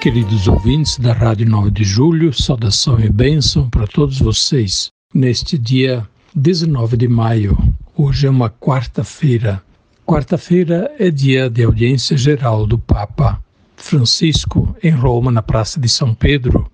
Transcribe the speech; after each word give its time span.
Queridos 0.00 0.48
ouvintes 0.48 0.98
da 0.98 1.12
Rádio 1.12 1.46
9 1.46 1.70
de 1.72 1.84
Julho, 1.84 2.32
saudação 2.32 2.98
e 2.98 3.10
bênção 3.10 3.68
para 3.68 3.86
todos 3.86 4.18
vocês 4.18 4.90
neste 5.12 5.58
dia 5.58 6.08
19 6.34 6.96
de 6.96 7.06
maio. 7.06 7.58
Hoje 7.94 8.26
é 8.26 8.30
uma 8.30 8.48
quarta-feira. 8.48 9.62
Quarta-feira 10.06 10.90
é 10.98 11.10
dia 11.10 11.50
de 11.50 11.64
audiência 11.64 12.16
geral 12.16 12.66
do 12.66 12.78
Papa 12.78 13.44
Francisco 13.76 14.74
em 14.82 14.90
Roma, 14.90 15.30
na 15.30 15.42
Praça 15.42 15.78
de 15.78 15.88
São 15.90 16.14
Pedro. 16.14 16.66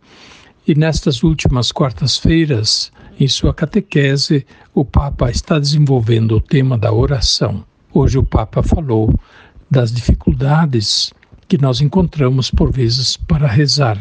E 0.64 0.76
nestas 0.76 1.24
últimas 1.24 1.72
quartas-feiras, 1.72 2.92
em 3.18 3.26
sua 3.26 3.52
catequese, 3.52 4.46
o 4.72 4.84
Papa 4.84 5.32
está 5.32 5.58
desenvolvendo 5.58 6.36
o 6.36 6.40
tema 6.40 6.78
da 6.78 6.92
oração. 6.92 7.64
Hoje 7.92 8.18
o 8.18 8.22
Papa 8.22 8.62
falou 8.62 9.12
das 9.68 9.90
dificuldades 9.90 11.12
que 11.48 11.60
nós 11.60 11.80
encontramos 11.80 12.50
por 12.50 12.72
vezes 12.72 13.16
para 13.16 13.46
rezar. 13.46 13.98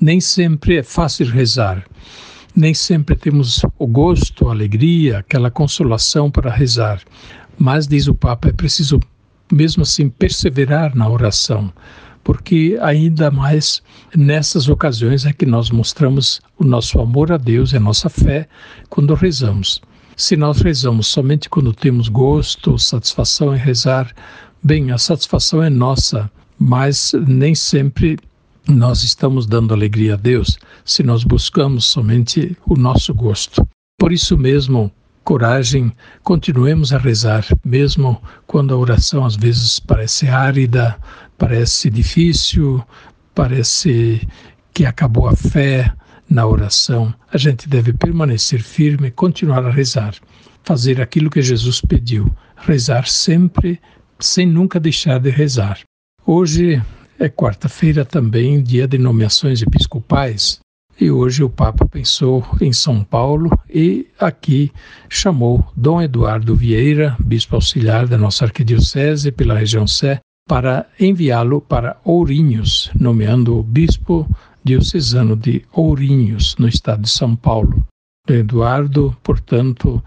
Nem 0.00 0.20
sempre 0.20 0.78
é 0.78 0.82
fácil 0.82 1.26
rezar. 1.26 1.84
Nem 2.54 2.74
sempre 2.74 3.16
temos 3.16 3.62
o 3.78 3.86
gosto, 3.86 4.48
a 4.48 4.52
alegria, 4.52 5.18
aquela 5.18 5.50
consolação 5.50 6.30
para 6.30 6.50
rezar. 6.50 7.00
Mas, 7.58 7.86
diz 7.86 8.08
o 8.08 8.14
Papa, 8.14 8.48
é 8.48 8.52
preciso 8.52 9.00
mesmo 9.50 9.82
assim 9.82 10.08
perseverar 10.08 10.96
na 10.96 11.08
oração, 11.08 11.72
porque 12.24 12.78
ainda 12.80 13.30
mais 13.30 13.82
nessas 14.16 14.68
ocasiões 14.68 15.26
é 15.26 15.32
que 15.32 15.44
nós 15.44 15.70
mostramos 15.70 16.40
o 16.58 16.64
nosso 16.64 16.98
amor 17.00 17.30
a 17.30 17.36
Deus 17.36 17.72
e 17.72 17.76
a 17.76 17.80
nossa 17.80 18.08
fé 18.08 18.48
quando 18.88 19.14
rezamos. 19.14 19.80
Se 20.16 20.36
nós 20.36 20.60
rezamos 20.60 21.06
somente 21.06 21.50
quando 21.50 21.72
temos 21.72 22.08
gosto, 22.08 22.78
satisfação 22.78 23.54
em 23.54 23.58
rezar, 23.58 24.12
bem, 24.62 24.90
a 24.90 24.98
satisfação 24.98 25.62
é 25.62 25.68
nossa, 25.68 26.30
mas 26.64 27.12
nem 27.26 27.56
sempre 27.56 28.16
nós 28.68 29.02
estamos 29.02 29.46
dando 29.46 29.74
alegria 29.74 30.14
a 30.14 30.16
Deus 30.16 30.56
se 30.84 31.02
nós 31.02 31.24
buscamos 31.24 31.86
somente 31.86 32.56
o 32.64 32.76
nosso 32.76 33.12
gosto. 33.12 33.66
Por 33.98 34.12
isso 34.12 34.38
mesmo, 34.38 34.88
coragem, 35.24 35.92
continuemos 36.22 36.92
a 36.92 36.98
rezar, 36.98 37.44
mesmo 37.64 38.22
quando 38.46 38.72
a 38.72 38.76
oração 38.76 39.24
às 39.24 39.34
vezes 39.34 39.80
parece 39.80 40.28
árida, 40.28 40.96
parece 41.36 41.90
difícil, 41.90 42.80
parece 43.34 44.24
que 44.72 44.86
acabou 44.86 45.26
a 45.26 45.34
fé 45.34 45.92
na 46.30 46.46
oração. 46.46 47.12
A 47.32 47.38
gente 47.38 47.68
deve 47.68 47.92
permanecer 47.92 48.62
firme, 48.62 49.10
continuar 49.10 49.66
a 49.66 49.70
rezar, 49.70 50.14
fazer 50.62 51.00
aquilo 51.00 51.28
que 51.28 51.42
Jesus 51.42 51.80
pediu, 51.80 52.32
rezar 52.56 53.08
sempre, 53.08 53.80
sem 54.20 54.46
nunca 54.46 54.78
deixar 54.78 55.18
de 55.18 55.28
rezar. 55.28 55.80
Hoje 56.24 56.80
é 57.18 57.28
quarta-feira 57.28 58.04
também, 58.04 58.62
dia 58.62 58.86
de 58.86 58.96
nomeações 58.96 59.60
episcopais, 59.60 60.60
e 61.00 61.10
hoje 61.10 61.42
o 61.42 61.50
Papa 61.50 61.84
pensou 61.84 62.46
em 62.60 62.72
São 62.72 63.02
Paulo 63.02 63.50
e 63.68 64.06
aqui 64.20 64.70
chamou 65.08 65.66
Dom 65.76 66.00
Eduardo 66.00 66.54
Vieira, 66.54 67.16
bispo 67.18 67.56
auxiliar 67.56 68.06
da 68.06 68.16
nossa 68.16 68.44
arquidiocese 68.44 69.32
pela 69.32 69.58
região 69.58 69.84
Sé, 69.84 70.20
para 70.48 70.86
enviá-lo 70.98 71.60
para 71.60 71.96
Ourinhos, 72.04 72.88
nomeando 72.94 73.58
o 73.58 73.62
bispo 73.64 74.24
diocesano 74.62 75.34
de 75.34 75.64
Ourinhos, 75.72 76.54
no 76.56 76.68
estado 76.68 77.02
de 77.02 77.10
São 77.10 77.34
Paulo. 77.34 77.84
Eduardo, 78.28 79.16
portanto, 79.24 80.00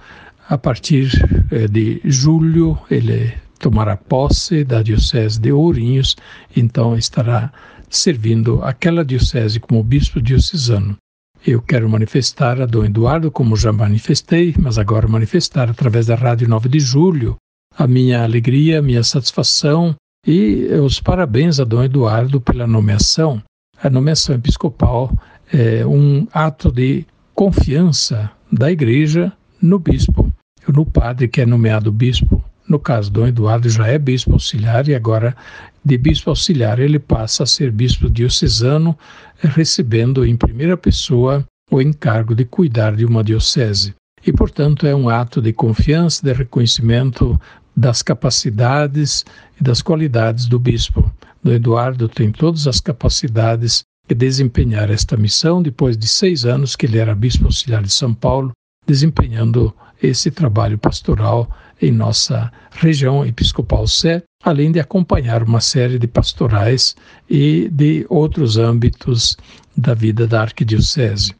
a 0.47 0.57
partir 0.57 1.11
eh, 1.51 1.67
de 1.67 1.99
julho, 2.05 2.79
ele 2.89 3.33
tomará 3.59 3.95
posse 3.97 4.63
da 4.63 4.81
Diocese 4.81 5.39
de 5.39 5.51
Ourinhos, 5.51 6.15
então 6.55 6.97
estará 6.97 7.51
servindo 7.89 8.61
aquela 8.63 9.05
diocese 9.05 9.59
como 9.59 9.83
bispo 9.83 10.21
diocesano. 10.21 10.97
Eu 11.45 11.61
quero 11.61 11.87
manifestar 11.87 12.59
a 12.59 12.65
Dom 12.65 12.85
Eduardo, 12.85 13.31
como 13.31 13.55
já 13.55 13.71
manifestei, 13.71 14.55
mas 14.59 14.77
agora 14.77 15.07
manifestar 15.07 15.69
através 15.69 16.07
da 16.07 16.15
Rádio 16.15 16.47
9 16.47 16.67
de 16.69 16.79
Julho 16.79 17.35
a 17.77 17.85
minha 17.85 18.23
alegria, 18.23 18.79
a 18.79 18.81
minha 18.81 19.03
satisfação 19.03 19.95
e 20.25 20.65
os 20.83 20.99
parabéns 20.99 21.59
a 21.59 21.63
Dom 21.63 21.83
Eduardo 21.83 22.41
pela 22.41 22.65
nomeação. 22.65 23.43
A 23.81 23.89
nomeação 23.89 24.35
episcopal 24.35 25.15
é 25.53 25.85
um 25.85 26.27
ato 26.33 26.71
de 26.71 27.05
confiança 27.35 28.31
da 28.51 28.71
Igreja 28.71 29.31
no 29.61 29.77
bispo, 29.77 30.31
no 30.67 30.85
padre 30.85 31.27
que 31.27 31.41
é 31.41 31.45
nomeado 31.45 31.91
bispo. 31.91 32.43
No 32.67 32.79
caso, 32.79 33.11
Dom 33.11 33.27
Eduardo 33.27 33.69
já 33.69 33.87
é 33.87 33.97
bispo 33.97 34.33
auxiliar 34.33 34.87
e 34.87 34.95
agora, 34.95 35.35
de 35.83 35.97
bispo 35.97 36.31
auxiliar, 36.31 36.79
ele 36.79 36.97
passa 36.97 37.43
a 37.43 37.45
ser 37.45 37.71
bispo 37.71 38.09
diocesano, 38.09 38.97
recebendo 39.39 40.25
em 40.25 40.35
primeira 40.35 40.75
pessoa 40.75 41.45
o 41.71 41.81
encargo 41.81 42.33
de 42.33 42.45
cuidar 42.45 42.95
de 42.95 43.05
uma 43.05 43.23
diocese. 43.23 43.93
E, 44.25 44.33
portanto, 44.33 44.87
é 44.87 44.95
um 44.95 45.09
ato 45.09 45.41
de 45.41 45.53
confiança, 45.53 46.23
de 46.23 46.33
reconhecimento 46.33 47.39
das 47.75 48.01
capacidades 48.01 49.23
e 49.59 49.63
das 49.63 49.81
qualidades 49.81 50.47
do 50.47 50.57
bispo. 50.57 51.11
Dom 51.43 51.51
Eduardo 51.51 52.09
tem 52.09 52.31
todas 52.31 52.65
as 52.65 52.79
capacidades 52.79 53.83
de 54.07 54.15
desempenhar 54.15 54.89
esta 54.89 55.15
missão 55.15 55.61
depois 55.61 55.95
de 55.97 56.07
seis 56.07 56.45
anos 56.45 56.75
que 56.75 56.87
ele 56.87 56.97
era 56.97 57.13
bispo 57.13 57.45
auxiliar 57.45 57.83
de 57.83 57.91
São 57.91 58.13
Paulo, 58.13 58.51
desempenhando 58.87 59.73
esse 60.01 60.31
trabalho 60.31 60.77
pastoral 60.77 61.49
em 61.81 61.91
nossa 61.91 62.51
região 62.71 63.25
episcopal 63.25 63.87
Sé, 63.87 64.23
além 64.43 64.71
de 64.71 64.79
acompanhar 64.79 65.43
uma 65.43 65.61
série 65.61 65.99
de 65.99 66.07
pastorais 66.07 66.95
e 67.29 67.69
de 67.71 68.05
outros 68.09 68.57
âmbitos 68.57 69.35
da 69.75 69.93
vida 69.93 70.27
da 70.27 70.41
arquidiocese. 70.41 71.35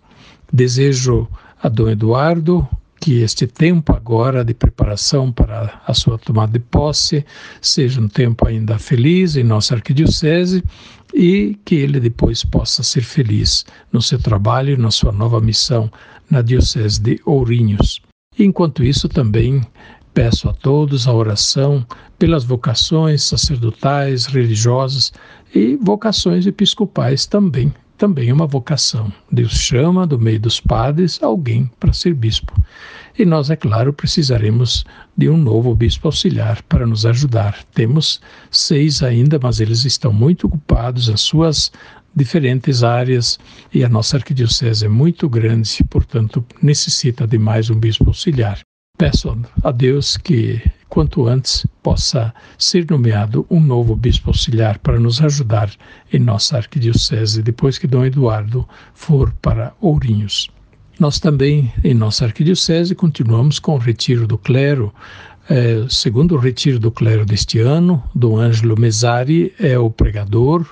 Desejo 0.51 1.27
a 1.61 1.69
Dom 1.69 1.89
Eduardo 1.89 2.67
que 2.99 3.21
este 3.21 3.45
tempo 3.45 3.93
agora 3.93 4.43
de 4.43 4.53
preparação 4.53 5.31
para 5.31 5.79
a 5.85 5.93
sua 5.93 6.17
tomada 6.17 6.53
de 6.53 6.59
posse 6.59 7.23
seja 7.61 8.01
um 8.01 8.07
tempo 8.07 8.47
ainda 8.47 8.79
feliz 8.79 9.35
em 9.35 9.43
nossa 9.43 9.75
arquidiocese 9.75 10.63
e 11.13 11.55
que 11.63 11.75
ele 11.75 11.99
depois 11.99 12.43
possa 12.43 12.81
ser 12.81 13.03
feliz 13.03 13.63
no 13.91 14.01
seu 14.01 14.17
trabalho, 14.17 14.75
na 14.75 14.89
sua 14.89 15.11
nova 15.11 15.39
missão 15.39 15.91
na 16.29 16.41
diocese 16.41 16.99
de 16.99 17.21
Ourinhos. 17.25 18.01
Enquanto 18.39 18.83
isso, 18.83 19.07
também 19.07 19.61
peço 20.15 20.47
a 20.47 20.53
todos 20.53 21.09
a 21.09 21.13
oração 21.13 21.85
pelas 22.17 22.45
vocações 22.45 23.21
sacerdotais, 23.21 24.25
religiosas 24.25 25.11
e 25.53 25.75
vocações 25.75 26.47
episcopais 26.47 27.25
também. 27.25 27.73
Também 27.97 28.29
é 28.29 28.33
uma 28.33 28.47
vocação. 28.47 29.11
Deus 29.29 29.51
chama 29.51 30.07
do 30.07 30.17
meio 30.17 30.39
dos 30.39 30.59
padres 30.61 31.21
alguém 31.21 31.69
para 31.81 31.91
ser 31.91 32.13
bispo. 32.13 32.53
E 33.19 33.25
nós, 33.25 33.49
é 33.49 33.57
claro, 33.57 33.91
precisaremos 33.91 34.85
de 35.17 35.29
um 35.29 35.37
novo 35.37 35.75
bispo 35.75 36.07
auxiliar 36.07 36.61
para 36.63 36.87
nos 36.87 37.05
ajudar. 37.05 37.61
Temos 37.73 38.21
seis 38.49 39.03
ainda, 39.03 39.37
mas 39.41 39.59
eles 39.59 39.83
estão 39.83 40.13
muito 40.13 40.47
ocupados 40.47 41.09
em 41.09 41.17
suas 41.17 41.73
diferentes 42.15 42.83
áreas 42.83 43.37
e 43.73 43.83
a 43.83 43.89
nossa 43.89 44.15
arquidiocese 44.15 44.85
é 44.85 44.89
muito 44.89 45.27
grande, 45.27 45.83
portanto, 45.89 46.43
necessita 46.61 47.27
de 47.27 47.37
mais 47.37 47.69
um 47.69 47.77
bispo 47.77 48.07
auxiliar. 48.07 48.61
Peço 48.97 49.37
a 49.61 49.71
Deus 49.71 50.15
que, 50.15 50.61
quanto 50.87 51.27
antes, 51.27 51.67
possa 51.83 52.33
ser 52.57 52.89
nomeado 52.89 53.45
um 53.49 53.59
novo 53.59 53.93
bispo 53.93 54.29
auxiliar 54.29 54.79
para 54.79 54.97
nos 54.97 55.21
ajudar 55.21 55.69
em 56.13 56.19
nossa 56.19 56.55
arquidiocese, 56.55 57.43
depois 57.43 57.77
que 57.77 57.87
Dom 57.87 58.05
Eduardo 58.05 58.65
for 58.93 59.33
para 59.41 59.73
Ourinhos. 59.81 60.49
Nós 60.97 61.19
também, 61.19 61.73
em 61.83 61.93
nossa 61.93 62.23
arquidiocese, 62.23 62.95
continuamos 62.95 63.59
com 63.59 63.75
o 63.75 63.77
retiro 63.77 64.25
do 64.25 64.37
clero, 64.37 64.93
é, 65.47 65.85
segundo 65.89 66.35
o 66.35 66.39
retiro 66.39 66.79
do 66.79 66.89
clero 66.89 67.25
deste 67.25 67.59
ano, 67.59 68.03
Dom 68.15 68.39
Ângelo 68.39 68.79
Mesari 68.79 69.53
é 69.59 69.77
o 69.77 69.91
pregador 69.91 70.65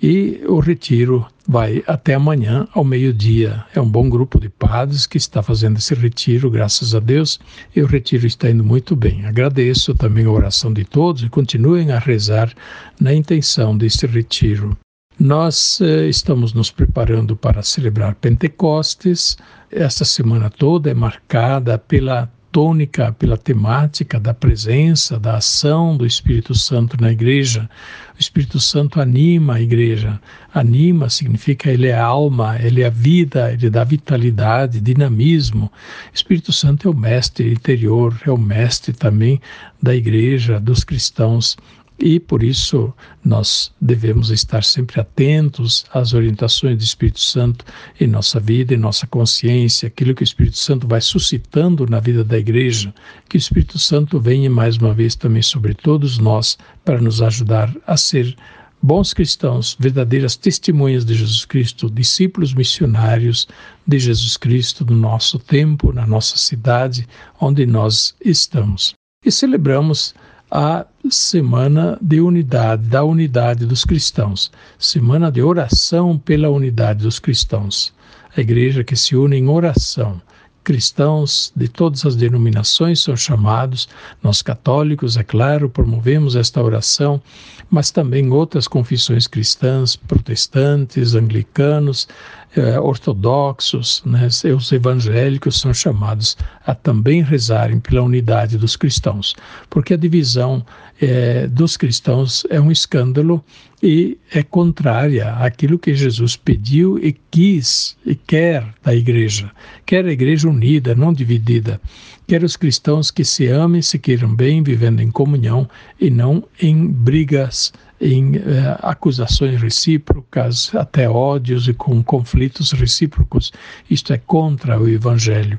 e 0.00 0.40
o 0.46 0.60
retiro 0.60 1.26
vai 1.46 1.82
até 1.86 2.14
amanhã 2.14 2.68
ao 2.72 2.84
meio-dia. 2.84 3.64
É 3.74 3.80
um 3.80 3.88
bom 3.88 4.08
grupo 4.08 4.38
de 4.38 4.48
padres 4.48 5.06
que 5.06 5.16
está 5.16 5.42
fazendo 5.42 5.78
esse 5.78 5.94
retiro, 5.94 6.50
graças 6.50 6.94
a 6.94 7.00
Deus, 7.00 7.40
e 7.74 7.82
o 7.82 7.86
retiro 7.86 8.26
está 8.26 8.48
indo 8.48 8.62
muito 8.62 8.94
bem. 8.94 9.26
Agradeço 9.26 9.94
também 9.94 10.26
a 10.26 10.30
oração 10.30 10.72
de 10.72 10.84
todos 10.84 11.22
e 11.22 11.28
continuem 11.28 11.90
a 11.90 11.98
rezar 11.98 12.52
na 13.00 13.12
intenção 13.12 13.76
deste 13.76 14.06
retiro. 14.06 14.76
Nós 15.18 15.80
eh, 15.80 16.08
estamos 16.08 16.52
nos 16.52 16.70
preparando 16.70 17.36
para 17.36 17.62
celebrar 17.62 18.14
Pentecostes. 18.16 19.36
Esta 19.70 20.04
semana 20.04 20.50
toda 20.50 20.90
é 20.90 20.94
marcada 20.94 21.78
pela 21.78 22.28
tônica, 22.54 23.10
pela 23.18 23.36
temática 23.36 24.20
da 24.20 24.32
presença, 24.32 25.18
da 25.18 25.38
ação 25.38 25.96
do 25.96 26.06
Espírito 26.06 26.54
Santo 26.54 26.96
na 27.00 27.10
igreja. 27.10 27.68
O 28.16 28.20
Espírito 28.20 28.60
Santo 28.60 29.00
anima 29.00 29.54
a 29.54 29.60
igreja. 29.60 30.20
Anima 30.54 31.10
significa 31.10 31.68
ele 31.68 31.88
é 31.88 31.98
alma, 31.98 32.56
ele 32.62 32.82
é 32.82 32.88
vida, 32.88 33.52
ele 33.52 33.68
dá 33.68 33.82
vitalidade, 33.82 34.80
dinamismo. 34.80 35.64
O 35.66 36.14
Espírito 36.14 36.52
Santo 36.52 36.86
é 36.86 36.90
o 36.92 36.94
mestre 36.94 37.52
interior, 37.52 38.16
é 38.24 38.30
o 38.30 38.38
mestre 38.38 38.92
também 38.92 39.40
da 39.82 39.92
igreja, 39.92 40.60
dos 40.60 40.84
cristãos. 40.84 41.56
E 41.98 42.18
por 42.18 42.42
isso 42.42 42.92
nós 43.24 43.72
devemos 43.80 44.30
estar 44.30 44.64
sempre 44.64 45.00
atentos 45.00 45.84
às 45.94 46.12
orientações 46.12 46.76
do 46.76 46.82
Espírito 46.82 47.20
Santo 47.20 47.64
em 48.00 48.06
nossa 48.06 48.40
vida, 48.40 48.74
em 48.74 48.78
nossa 48.78 49.06
consciência, 49.06 49.86
aquilo 49.86 50.14
que 50.14 50.22
o 50.22 50.24
Espírito 50.24 50.58
Santo 50.58 50.88
vai 50.88 51.00
suscitando 51.00 51.86
na 51.86 52.00
vida 52.00 52.24
da 52.24 52.36
igreja, 52.36 52.92
que 53.28 53.36
o 53.36 53.38
Espírito 53.38 53.78
Santo 53.78 54.18
venha 54.18 54.50
mais 54.50 54.76
uma 54.76 54.92
vez 54.92 55.14
também 55.14 55.42
sobre 55.42 55.72
todos 55.72 56.18
nós 56.18 56.58
para 56.84 57.00
nos 57.00 57.22
ajudar 57.22 57.72
a 57.86 57.96
ser 57.96 58.36
bons 58.82 59.14
cristãos, 59.14 59.74
verdadeiras 59.80 60.36
testemunhas 60.36 61.06
de 61.06 61.14
Jesus 61.14 61.46
Cristo, 61.46 61.88
discípulos 61.88 62.52
missionários 62.52 63.48
de 63.86 63.98
Jesus 63.98 64.36
Cristo 64.36 64.84
no 64.84 64.94
nosso 64.94 65.38
tempo, 65.38 65.90
na 65.90 66.06
nossa 66.06 66.36
cidade, 66.36 67.06
onde 67.40 67.64
nós 67.64 68.14
estamos. 68.22 68.94
E 69.24 69.32
celebramos 69.32 70.14
a 70.56 70.86
Semana 71.10 71.98
de 72.00 72.20
Unidade, 72.20 72.88
da 72.88 73.02
Unidade 73.02 73.66
dos 73.66 73.84
Cristãos, 73.84 74.52
Semana 74.78 75.28
de 75.28 75.42
Oração 75.42 76.16
pela 76.16 76.48
Unidade 76.48 77.02
dos 77.02 77.18
Cristãos. 77.18 77.92
A 78.36 78.40
igreja 78.40 78.84
que 78.84 78.94
se 78.94 79.16
une 79.16 79.36
em 79.36 79.48
oração. 79.48 80.22
Cristãos 80.62 81.52
de 81.56 81.66
todas 81.66 82.06
as 82.06 82.14
denominações 82.14 83.02
são 83.02 83.16
chamados, 83.16 83.88
nós 84.22 84.42
católicos, 84.42 85.16
é 85.16 85.24
claro, 85.24 85.68
promovemos 85.68 86.36
esta 86.36 86.62
oração, 86.62 87.20
mas 87.68 87.90
também 87.90 88.30
outras 88.30 88.68
confissões 88.68 89.26
cristãs, 89.26 89.96
protestantes, 89.96 91.16
anglicanos, 91.16 92.06
eh, 92.56 92.78
ortodoxos, 92.78 94.02
né, 94.06 94.28
os 94.54 94.70
evangélicos 94.72 95.60
são 95.60 95.74
chamados 95.74 96.36
a 96.64 96.74
também 96.74 97.22
rezarem 97.22 97.80
pela 97.80 98.02
unidade 98.02 98.56
dos 98.56 98.76
cristãos, 98.76 99.34
porque 99.68 99.94
a 99.94 99.96
divisão 99.96 100.64
eh, 101.00 101.48
dos 101.48 101.76
cristãos 101.76 102.46
é 102.50 102.60
um 102.60 102.70
escândalo 102.70 103.44
e 103.82 104.16
é 104.32 104.42
contrária 104.42 105.32
àquilo 105.34 105.78
que 105.78 105.94
Jesus 105.94 106.36
pediu 106.36 106.98
e 106.98 107.12
quis 107.30 107.96
e 108.06 108.14
quer 108.14 108.64
da 108.82 108.94
igreja. 108.94 109.50
Quer 109.84 110.06
a 110.06 110.12
igreja 110.12 110.48
unida, 110.48 110.94
não 110.94 111.12
dividida. 111.12 111.80
Quer 112.26 112.42
os 112.42 112.56
cristãos 112.56 113.10
que 113.10 113.24
se 113.24 113.46
amem, 113.48 113.82
se 113.82 113.98
queiram 113.98 114.34
bem, 114.34 114.62
vivendo 114.62 115.00
em 115.00 115.10
comunhão 115.10 115.68
e 116.00 116.08
não 116.08 116.44
em 116.62 116.86
brigas 116.86 117.72
em 118.04 118.36
eh, 118.36 118.78
acusações 118.82 119.58
recíprocas, 119.62 120.74
até 120.74 121.08
ódios 121.08 121.66
e 121.68 121.72
com 121.72 122.04
conflitos 122.04 122.70
recíprocos. 122.72 123.50
Isto 123.90 124.12
é 124.12 124.18
contra 124.18 124.78
o 124.78 124.86
Evangelho. 124.86 125.58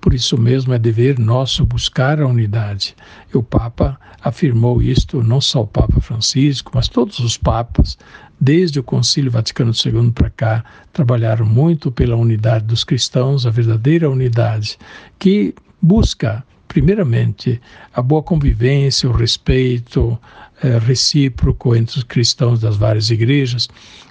Por 0.00 0.12
isso 0.12 0.36
mesmo 0.36 0.74
é 0.74 0.80
dever 0.80 1.16
nosso 1.16 1.64
buscar 1.64 2.20
a 2.20 2.26
unidade. 2.26 2.96
E 3.32 3.38
o 3.38 3.42
Papa 3.42 3.96
afirmou 4.20 4.82
isto, 4.82 5.22
não 5.22 5.40
só 5.40 5.62
o 5.62 5.66
Papa 5.66 6.00
Francisco, 6.00 6.72
mas 6.74 6.88
todos 6.88 7.20
os 7.20 7.36
papas, 7.36 7.96
desde 8.40 8.80
o 8.80 8.82
Concílio 8.82 9.30
Vaticano 9.30 9.70
II 9.70 10.10
para 10.10 10.30
cá, 10.30 10.64
trabalharam 10.92 11.46
muito 11.46 11.92
pela 11.92 12.16
unidade 12.16 12.64
dos 12.64 12.82
cristãos, 12.82 13.46
a 13.46 13.50
verdadeira 13.50 14.10
unidade, 14.10 14.76
que 15.20 15.54
busca 15.80 16.44
primeiramente, 16.76 17.58
a 17.94 18.02
boa 18.02 18.22
convivência, 18.22 19.08
o 19.08 19.12
respeito 19.12 20.18
é, 20.62 20.76
recíproco 20.76 21.74
entre 21.74 21.96
os 21.96 22.04
cristãos 22.04 22.60
das 22.60 22.76
várias 22.76 23.08
igrejas. 23.08 23.66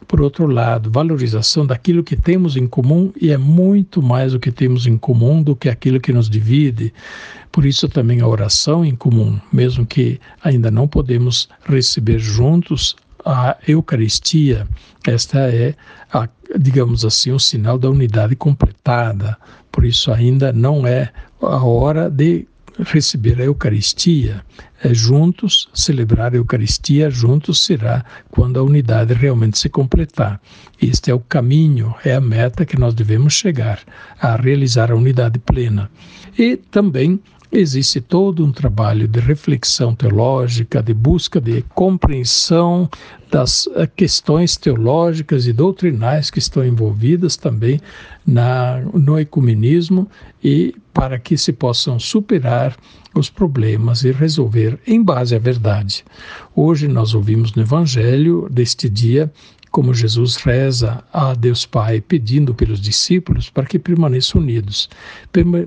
Por 0.08 0.20
outro 0.20 0.48
lado, 0.48 0.90
valorização 0.90 1.64
daquilo 1.64 2.04
que 2.04 2.16
temos 2.16 2.58
em 2.58 2.66
comum 2.66 3.14
e 3.22 3.30
é 3.30 3.38
muito 3.38 4.02
mais 4.02 4.34
o 4.34 4.40
que 4.40 4.52
temos 4.52 4.88
em 4.88 4.98
comum 4.98 5.44
do 5.44 5.56
que 5.56 5.70
aquilo 5.70 6.00
que 6.00 6.12
nos 6.12 6.28
divide. 6.28 6.92
Por 7.52 7.68
isso 7.68 7.88
também 7.88 8.20
a 8.20 8.28
oração 8.28 8.84
em 8.84 8.96
comum, 8.96 9.40
mesmo 9.54 9.86
que 9.86 10.20
ainda 10.44 10.72
não 10.72 10.88
podemos 10.88 11.48
receber 11.70 12.18
juntos 12.18 12.96
a 13.24 13.58
Eucaristia. 13.68 14.68
Esta 15.06 15.38
é, 15.52 15.76
a, 16.12 16.28
digamos 16.58 17.06
assim, 17.06 17.32
o 17.32 17.40
sinal 17.40 17.78
da 17.78 17.92
unidade 17.92 18.36
completada. 18.36 19.38
Por 19.72 19.86
isso 19.86 20.12
ainda 20.12 20.52
não 20.52 20.88
é 20.88 21.12
a 21.42 21.64
hora 21.64 22.10
de 22.10 22.48
receber 22.80 23.40
a 23.40 23.46
Eucaristia 23.46 24.44
é, 24.84 24.94
juntos, 24.94 25.70
celebrar 25.74 26.34
a 26.34 26.38
Eucaristia 26.38 27.10
juntos 27.10 27.64
será 27.64 28.04
quando 28.30 28.60
a 28.60 28.64
unidade 28.64 29.14
realmente 29.14 29.58
se 29.58 29.70
completar. 29.70 30.40
Este 30.82 31.10
é 31.10 31.14
o 31.14 31.20
caminho, 31.20 31.96
é 32.04 32.14
a 32.14 32.22
meta 32.22 32.66
que 32.66 32.78
nós 32.78 32.94
devemos 32.94 33.34
chegar 33.34 33.80
a 34.20 34.36
realizar 34.36 34.92
a 34.92 34.96
unidade 34.96 35.40
plena. 35.40 35.90
E 36.38 36.58
também 36.58 37.20
existe 37.52 38.02
todo 38.02 38.46
um 38.46 38.52
trabalho 38.52 39.08
de 39.08 39.20
reflexão 39.20 39.96
teológica, 39.96 40.82
de 40.82 40.94
busca 40.94 41.40
de 41.40 41.62
compreensão 41.74 42.90
das 43.32 43.68
eh, 43.76 43.88
questões 43.96 44.58
teológicas 44.58 45.48
e 45.48 45.54
doutrinais 45.54 46.30
que 46.30 46.40
estão 46.40 46.66
envolvidas 46.66 47.36
também 47.36 47.80
na, 48.26 48.82
no 48.94 49.20
ecumenismo 49.20 50.08
e 50.44 50.76
para 50.94 51.20
que 51.20 51.38
se 51.38 51.52
possam 51.52 52.00
superar 52.00 52.76
os 53.14 53.30
problemas 53.30 54.04
e 54.04 54.12
resolver 54.12 54.80
em 54.86 55.02
base 55.02 55.36
à 55.36 55.40
verdade. 55.40 56.04
Hoje 56.56 56.88
nós 56.88 57.14
ouvimos 57.14 57.54
no 57.54 57.62
Evangelho 57.62 58.48
deste 58.50 58.90
dia 58.90 59.32
como 59.76 59.94
Jesus 59.94 60.38
reza 60.38 61.04
a 61.12 61.34
Deus 61.34 61.66
Pai 61.66 62.00
pedindo 62.00 62.56
pelos 62.56 62.80
discípulos 62.80 63.50
para 63.50 63.66
que 63.66 63.78
permaneçam 63.78 64.40
unidos, 64.40 64.90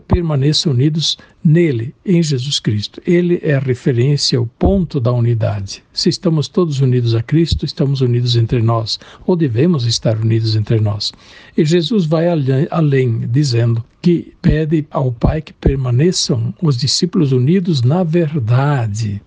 permaneçam 0.08 0.72
unidos 0.72 1.18
nele, 1.44 1.94
em 2.06 2.22
Jesus 2.22 2.58
Cristo. 2.58 3.02
Ele 3.06 3.38
é 3.42 3.52
a 3.52 3.58
referência, 3.58 4.40
o 4.40 4.46
ponto 4.46 4.98
da 4.98 5.12
unidade. 5.12 5.84
Se 5.92 6.08
estamos 6.08 6.48
todos 6.48 6.80
unidos 6.80 7.14
a 7.14 7.22
Cristo, 7.22 7.66
estamos 7.66 8.00
unidos 8.00 8.34
entre 8.34 8.62
nós, 8.62 8.98
ou 9.26 9.36
devemos 9.36 9.84
estar 9.84 10.16
unidos 10.16 10.56
entre 10.56 10.80
nós. 10.80 11.12
E 11.54 11.62
Jesus 11.62 12.06
vai 12.06 12.28
além, 12.70 13.28
dizendo 13.28 13.84
que 14.00 14.32
pede 14.40 14.86
ao 14.90 15.12
Pai 15.12 15.42
que 15.42 15.52
permaneçam 15.52 16.54
os 16.62 16.78
discípulos 16.78 17.30
unidos 17.30 17.82
na 17.82 18.02
verdade. 18.04 19.20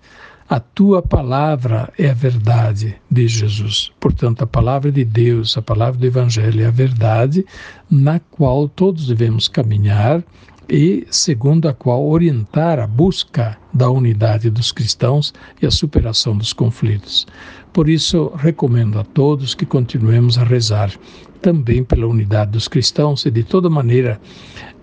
A 0.52 0.60
tua 0.60 1.00
palavra 1.00 1.90
é 1.98 2.10
a 2.10 2.12
verdade, 2.12 2.94
diz 3.10 3.32
Jesus. 3.32 3.90
Portanto, 3.98 4.42
a 4.42 4.46
palavra 4.46 4.92
de 4.92 5.02
Deus, 5.02 5.56
a 5.56 5.62
palavra 5.62 5.98
do 5.98 6.04
Evangelho 6.04 6.62
é 6.62 6.66
a 6.66 6.70
verdade 6.70 7.42
na 7.90 8.20
qual 8.20 8.68
todos 8.68 9.06
devemos 9.06 9.48
caminhar 9.48 10.22
e 10.68 11.06
segundo 11.10 11.70
a 11.70 11.72
qual 11.72 12.06
orientar 12.06 12.78
a 12.78 12.86
busca 12.86 13.56
da 13.72 13.88
unidade 13.88 14.50
dos 14.50 14.72
cristãos 14.72 15.32
e 15.62 15.64
a 15.64 15.70
superação 15.70 16.36
dos 16.36 16.52
conflitos. 16.52 17.26
Por 17.72 17.88
isso, 17.88 18.30
recomendo 18.36 18.98
a 18.98 19.04
todos 19.04 19.54
que 19.54 19.64
continuemos 19.64 20.36
a 20.36 20.44
rezar 20.44 20.92
também 21.40 21.82
pela 21.82 22.06
unidade 22.06 22.50
dos 22.50 22.68
cristãos 22.68 23.24
e, 23.24 23.30
de 23.30 23.42
toda 23.42 23.70
maneira, 23.70 24.20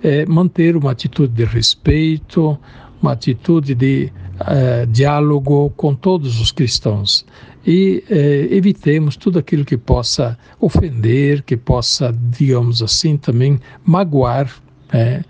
é, 0.02 0.26
manter 0.26 0.76
uma 0.76 0.90
atitude 0.90 1.32
de 1.32 1.46
respeito, 1.46 2.58
uma 3.00 3.12
atitude 3.12 3.76
de 3.76 4.12
uh, 4.42 4.88
diálogo 4.88 5.72
com 5.76 5.94
todos 5.94 6.40
os 6.40 6.52
cristãos 6.52 7.26
e 7.66 8.04
uh, 8.10 8.54
evitemos 8.54 9.16
tudo 9.16 9.40
aquilo 9.40 9.66
que 9.66 9.78
possa 9.78 10.38
ofender, 10.60 11.44
que 11.44 11.58
possa, 11.58 12.14
digamos 12.32 12.82
assim, 12.82 13.18
também 13.18 13.60
magoar 13.84 14.50
uh, 14.88 15.24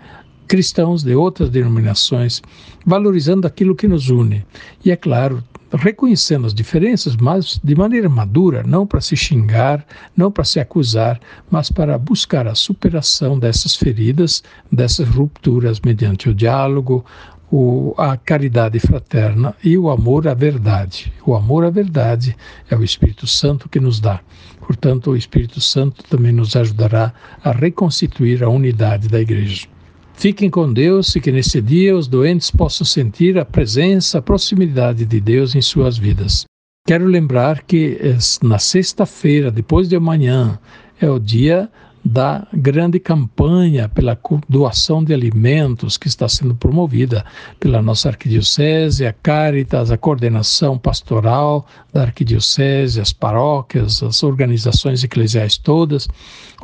cristãos 0.46 1.02
de 1.02 1.14
outras 1.14 1.50
denominações, 1.50 2.42
valorizando 2.84 3.46
aquilo 3.46 3.74
que 3.74 3.86
nos 3.86 4.08
une. 4.10 4.44
E 4.84 4.90
é 4.90 4.96
claro, 4.96 5.42
reconhecendo 5.72 6.46
as 6.46 6.54
diferenças, 6.54 7.16
mas 7.16 7.60
de 7.62 7.74
maneira 7.74 8.08
madura, 8.08 8.62
não 8.64 8.86
para 8.86 9.00
se 9.00 9.16
xingar, 9.16 9.86
não 10.16 10.30
para 10.30 10.44
se 10.44 10.58
acusar, 10.58 11.20
mas 11.50 11.70
para 11.70 11.96
buscar 11.98 12.48
a 12.48 12.54
superação 12.54 13.38
dessas 13.38 13.76
feridas, 13.76 14.42
dessas 14.72 15.08
rupturas 15.08 15.80
mediante 15.80 16.28
o 16.28 16.34
diálogo, 16.34 17.04
o, 17.50 17.94
a 17.98 18.16
caridade 18.16 18.78
fraterna 18.78 19.54
e 19.62 19.76
o 19.76 19.90
amor 19.90 20.28
à 20.28 20.34
verdade. 20.34 21.12
O 21.26 21.34
amor 21.34 21.64
à 21.64 21.70
verdade 21.70 22.36
é 22.70 22.76
o 22.76 22.84
Espírito 22.84 23.26
Santo 23.26 23.68
que 23.68 23.80
nos 23.80 23.98
dá. 23.98 24.20
Portanto, 24.60 25.10
o 25.10 25.16
Espírito 25.16 25.60
Santo 25.60 26.04
também 26.04 26.32
nos 26.32 26.54
ajudará 26.54 27.12
a 27.42 27.50
reconstituir 27.50 28.44
a 28.44 28.48
unidade 28.48 29.08
da 29.08 29.20
Igreja. 29.20 29.66
Fiquem 30.14 30.50
com 30.50 30.72
Deus 30.72 31.16
e 31.16 31.20
que 31.20 31.32
nesse 31.32 31.60
dia 31.62 31.96
os 31.96 32.06
doentes 32.06 32.50
possam 32.50 32.84
sentir 32.84 33.38
a 33.38 33.44
presença, 33.44 34.18
a 34.18 34.22
proximidade 34.22 35.04
de 35.04 35.20
Deus 35.20 35.54
em 35.54 35.62
suas 35.62 35.96
vidas. 35.96 36.44
Quero 36.86 37.06
lembrar 37.06 37.62
que 37.62 37.98
na 38.42 38.58
sexta-feira, 38.58 39.50
depois 39.50 39.88
de 39.88 39.96
amanhã, 39.96 40.58
é 41.00 41.08
o 41.08 41.18
dia 41.18 41.70
da 42.04 42.46
grande 42.52 42.98
campanha 42.98 43.88
pela 43.88 44.18
doação 44.48 45.04
de 45.04 45.12
alimentos 45.12 45.96
que 45.96 46.08
está 46.08 46.28
sendo 46.28 46.54
promovida 46.54 47.24
pela 47.58 47.82
nossa 47.82 48.08
arquidiocese, 48.08 49.06
a 49.06 49.12
Caritas, 49.12 49.90
a 49.90 49.98
coordenação 49.98 50.78
pastoral 50.78 51.66
da 51.92 52.02
arquidiocese, 52.02 53.00
as 53.00 53.12
paróquias, 53.12 54.02
as 54.02 54.22
organizações 54.22 55.04
eclesiais 55.04 55.58
todas, 55.58 56.08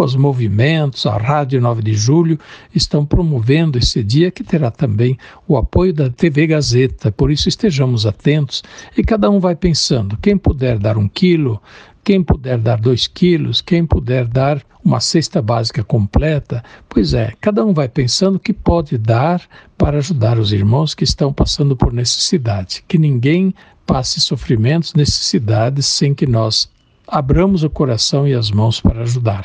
os 0.05 0.17
movimentos, 0.17 1.07
a 1.07 1.17
Rádio 1.17 1.61
9 1.61 1.83
de 1.83 1.95
Julho 1.95 2.39
estão 2.75 3.05
promovendo 3.05 3.79
esse 3.79 4.03
dia 4.03 4.31
que 4.31 4.45
terá 4.45 4.71
também 4.71 5.19
o 5.47 5.57
apoio 5.57 5.93
da 5.93 6.11
TV 6.11 6.47
Gazeta. 6.47 7.11
Por 7.11 7.31
isso 7.31 7.49
estejamos 7.49 8.07
atentos 8.07 8.63
e 8.97 9.03
cada 9.03 9.31
um 9.31 9.41
vai 9.41 9.57
pensando, 9.57 10.17
quem 10.19 10.37
puder 10.37 10.79
dar 10.79 10.97
um 10.97 11.09
quilo, 11.09 11.61
quem 12.05 12.23
puder 12.23 12.59
dar 12.59 12.81
dois 12.81 13.09
quilos, 13.09 13.61
quem 13.61 13.85
puder 13.85 14.27
dar 14.27 14.63
uma 14.85 15.01
cesta 15.01 15.43
básica 15.43 15.83
completa, 15.83 16.63
pois 16.89 17.13
é, 17.13 17.33
cada 17.41 17.65
um 17.65 17.75
vai 17.75 17.89
pensando 17.89 18.37
o 18.37 18.41
que 18.41 18.53
pode 18.53 18.97
dar 18.97 19.43
para 19.77 19.99
ajudar 19.99 20.39
os 20.39 20.53
irmãos 20.53 20.95
que 20.95 21.03
estão 21.03 21.33
passando 21.33 21.77
por 21.77 21.93
necessidade. 21.93 22.85
Que 22.87 22.97
ninguém 22.97 23.53
passe 23.85 24.21
sofrimentos, 24.21 24.95
necessidades, 24.95 25.87
sem 25.87 26.15
que 26.15 26.27
nós 26.27 26.71
abramos 27.09 27.65
o 27.65 27.71
coração 27.71 28.27
e 28.27 28.35
as 28.35 28.53
mãos 28.53 28.81
para 28.81 29.03
ajudar. 29.03 29.45